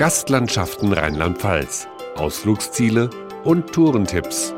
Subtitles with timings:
[0.00, 3.10] Gastlandschaften Rheinland-Pfalz, Ausflugsziele
[3.44, 4.54] und Tourentipps.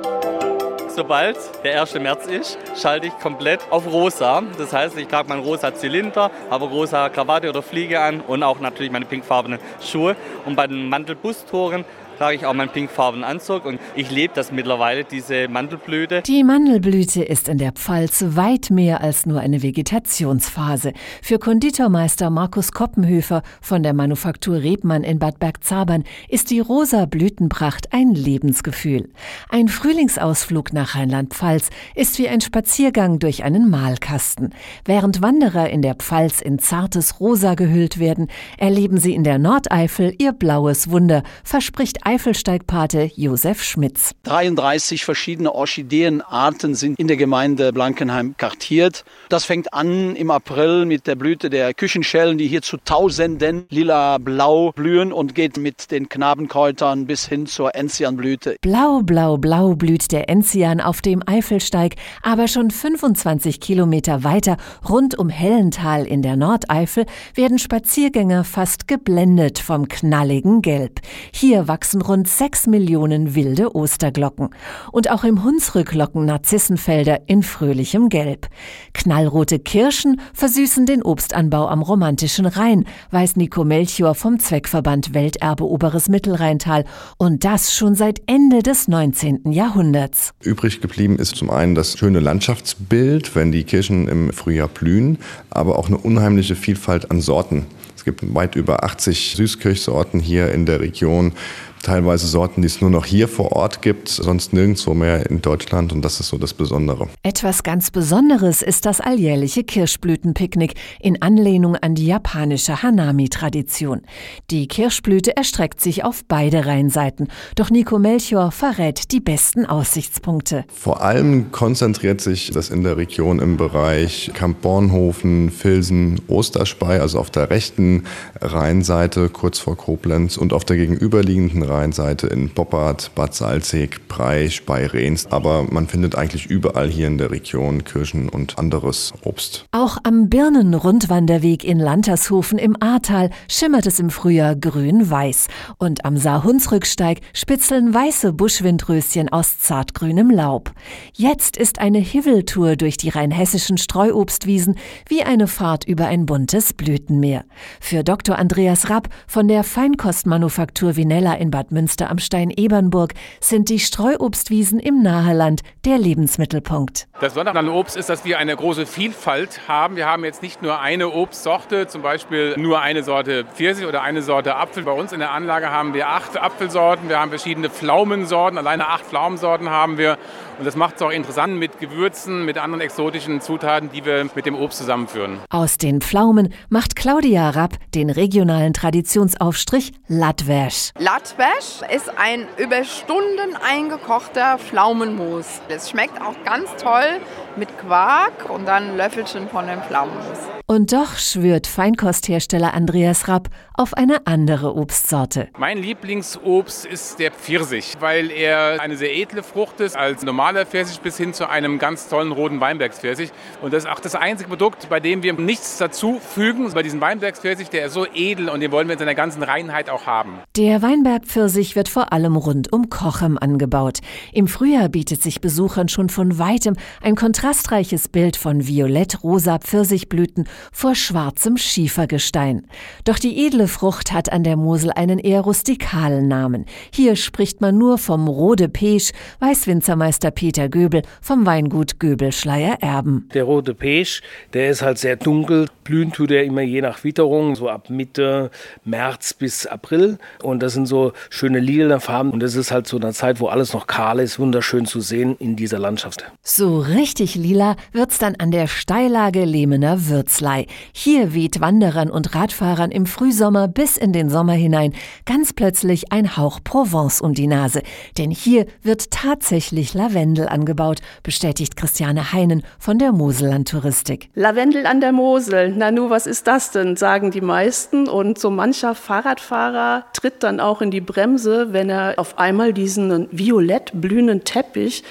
[0.95, 1.95] Sobald der 1.
[1.95, 4.45] März ist, schalte ich komplett auf rosa.
[4.57, 8.61] Das heißt, ich trage meinen rosa Zylinder, habe rosa Krawatte oder Fliege an und auch
[8.61, 10.15] natürlich meine pinkfarbenen Schuhe.
[10.47, 11.85] Und bei den Mantelbustoren
[12.23, 16.23] trage ich auch meinen pinkfarbenen Anzug und ich lebe das mittlerweile, diese Mandelblüte.
[16.23, 20.93] Die Mandelblüte ist in der Pfalz weit mehr als nur eine Vegetationsphase.
[21.21, 27.93] Für Konditormeister Markus Koppenhöfer von der Manufaktur Rebmann in Bad Bergzabern ist die rosa Blütenpracht
[27.93, 29.09] ein Lebensgefühl.
[29.49, 34.55] Ein Frühlingsausflug nach Rheinland-Pfalz ist wie ein Spaziergang durch einen Malkasten.
[34.85, 40.15] Während Wanderer in der Pfalz in zartes Rosa gehüllt werden, erleben sie in der Nordeifel
[40.19, 44.11] ihr blaues Wunder, verspricht Eifelsteigpate Josef Schmitz.
[44.25, 49.07] 33 verschiedene Orchideenarten sind in der Gemeinde Blankenheim kartiert.
[49.31, 54.73] Das fängt an im April mit der Blüte der Küchenschellen, die hier zu Tausenden lila-blau
[54.73, 58.57] blühen und geht mit den Knabenkräutern bis hin zur Enzianblüte.
[58.61, 65.19] Blau, blau, blau blüht der Enzian auf dem Eifelsteig, aber schon 25 Kilometer weiter rund
[65.19, 71.01] um Hellental in der Nordeifel werden Spaziergänger fast geblendet vom knalligen Gelb.
[71.33, 74.51] Hier wachsen rund sechs Millionen wilde Osterglocken.
[74.93, 78.49] Und auch im Hunsrück locken Narzissenfelder in fröhlichem Gelb.
[78.93, 86.09] Knallrote Kirschen versüßen den Obstanbau am romantischen Rhein, weiß Nico Melchior vom Zweckverband Welterbe Oberes
[86.09, 86.85] Mittelrheintal.
[87.19, 89.53] Und das schon seit Ende des 19.
[89.53, 90.33] Jahrhunderts.
[90.43, 95.19] Übrig geblieben ist zum einen das schöne Landschaftsbild, wenn die Kirschen im Frühjahr blühen,
[95.51, 97.67] aber auch eine unheimliche Vielfalt an Sorten.
[98.03, 101.35] Es gibt weit über 80 Süßkirchsorten hier in der Region
[101.83, 105.93] teilweise Sorten, die es nur noch hier vor Ort gibt, sonst nirgendwo mehr in Deutschland
[105.93, 107.09] und das ist so das Besondere.
[107.23, 114.03] Etwas ganz Besonderes ist das alljährliche Kirschblütenpicknick in Anlehnung an die japanische Hanami-Tradition.
[114.51, 120.65] Die Kirschblüte erstreckt sich auf beide Rheinseiten, doch Nico Melchior verrät die besten Aussichtspunkte.
[120.73, 127.19] Vor allem konzentriert sich das in der Region im Bereich Kamp Bornhofen, Filsen, Osterspey, also
[127.19, 128.05] auf der rechten
[128.41, 134.87] Rheinseite kurz vor Koblenz und auf der gegenüberliegenden Rheinseite in Poppard, Bad Salzig, Breich, bei
[134.87, 135.27] Rehns.
[135.31, 139.67] Aber man findet eigentlich überall hier in der Region Kirschen und anderes Obst.
[139.73, 145.49] Auch am Birnenrundwanderweg in Lantershofen im Ahrtal schimmert es im Frühjahr grün-weiß.
[145.79, 150.73] Und am Saarhunsrücksteig spitzeln weiße Buschwindröschen aus zartgrünem Laub.
[151.15, 154.77] Jetzt ist eine Hiveltour durch die rheinhessischen Streuobstwiesen
[155.09, 157.45] wie eine Fahrt über ein buntes Blütenmeer.
[157.81, 158.39] Für Dr.
[158.39, 165.03] Andreas Rapp von der Feinkostmanufaktur Vinella in Bad Münster am Stein-Ebernburg sind die Streuobstwiesen im
[165.03, 167.09] Naheland der Lebensmittelpunkt.
[167.21, 169.97] Das Besondere an Obst ist, dass wir eine große Vielfalt haben.
[169.97, 174.23] Wir haben jetzt nicht nur eine Obstsorte, zum Beispiel nur eine Sorte Pfirsich oder eine
[174.23, 174.83] Sorte Apfel.
[174.83, 179.05] Bei uns in der Anlage haben wir acht Apfelsorten, wir haben verschiedene Pflaumensorten, alleine acht
[179.05, 180.19] Pflaumensorten haben wir.
[180.59, 184.47] Und das macht es auch interessant mit Gewürzen, mit anderen exotischen Zutaten, die wir mit
[184.47, 185.41] dem Obst zusammenführen.
[185.51, 190.91] Aus den Pflaumen macht Claudia Rapp den regionalen Traditionsaufstrich Latwäsch.
[190.99, 195.61] Latwäsch ist ein über Stunden eingekochter Pflaumenmus.
[195.69, 197.21] Es schmeckt auch ganz toll
[197.57, 200.52] mit Quark und dann Löffelchen von dem Pflaumenmus.
[200.73, 205.49] Und doch schwört Feinkosthersteller Andreas Rapp auf eine andere Obstsorte.
[205.59, 211.01] Mein Lieblingsobst ist der Pfirsich, weil er eine sehr edle Frucht ist, als normaler Pfirsich
[211.01, 213.33] bis hin zu einem ganz tollen roten Weinbergspfirsich.
[213.61, 216.73] Und das ist auch das einzige Produkt, bei dem wir nichts dazu fügen.
[216.73, 219.91] Bei diesem Weinbergspfirsich, der ist so edel und den wollen wir in seiner ganzen Reinheit
[219.91, 220.39] auch haben.
[220.57, 223.99] Der Weinbergpfirsich wird vor allem rund um Kochem angebaut.
[224.33, 230.95] Im Frühjahr bietet sich Besuchern schon von weitem ein kontrastreiches Bild von violett-rosa Pfirsichblüten vor
[230.95, 232.67] schwarzem Schiefergestein.
[233.05, 236.67] Doch die edle Frucht hat an der Mosel einen eher rustikalen Namen.
[236.93, 243.29] Hier spricht man nur vom Rode Pesch, weiß Winzermeister Peter Göbel vom Weingut Göbelschleier Erben.
[243.35, 245.69] Der Rote Pesch, der ist halt sehr dunkel.
[245.85, 248.51] Blühen tut er immer je nach Witterung, so ab Mitte
[248.85, 250.19] März bis April.
[250.43, 252.31] Und das sind so schöne lila Farben.
[252.31, 255.37] Und das ist halt so eine Zeit, wo alles noch kahl ist, wunderschön zu sehen
[255.39, 256.25] in dieser Landschaft.
[256.43, 260.09] So richtig lila wird's dann an der Steillage Lehmener
[260.53, 260.67] Würzlei.
[260.93, 264.95] Hier weht Wanderern und Radfahrern im Frühsommer bis in den Sommer hinein
[265.25, 267.83] ganz plötzlich ein Hauch Provence um die Nase.
[268.19, 274.29] Denn hier wird tatsächlich Lavendel angebaut, bestätigt Christiane Heinen von der Moselland Touristik.
[274.35, 278.09] Lavendel an der Mosel, na nu, was ist das denn, sagen die meisten.
[278.09, 283.29] Und so mancher Fahrradfahrer tritt dann auch in die Bremse, wenn er auf einmal diesen
[283.31, 285.05] violett blühenden Teppich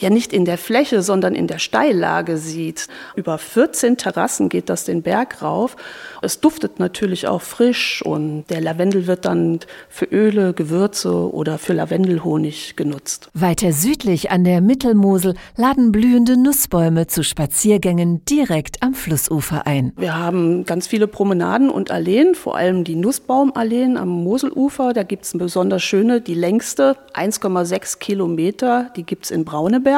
[0.00, 2.88] ja nicht in der Fläche, sondern in der Steillage sieht.
[3.16, 5.76] Über 14 Terrassen geht das den Berg rauf.
[6.22, 11.72] Es duftet natürlich auch frisch und der Lavendel wird dann für Öle, Gewürze oder für
[11.72, 13.28] Lavendelhonig genutzt.
[13.34, 19.92] Weiter südlich an der Mittelmosel laden blühende Nussbäume zu Spaziergängen direkt am Flussufer ein.
[19.96, 24.92] Wir haben ganz viele Promenaden und Alleen, vor allem die Nussbaumalleen am Moselufer.
[24.92, 29.89] Da gibt es eine besonders schöne, die längste, 1,6 Kilometer, die gibt es in Brauneberg.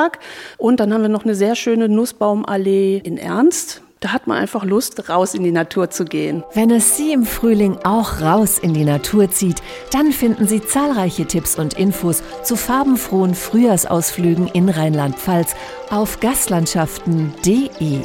[0.58, 3.82] Und dann haben wir noch eine sehr schöne Nussbaumallee in Ernst.
[4.02, 6.42] Da hat man einfach Lust, raus in die Natur zu gehen.
[6.54, 9.62] Wenn es Sie im Frühling auch raus in die Natur zieht,
[9.92, 15.54] dann finden Sie zahlreiche Tipps und Infos zu farbenfrohen Frühjahrsausflügen in Rheinland-Pfalz
[15.90, 18.00] auf gastlandschaften.de.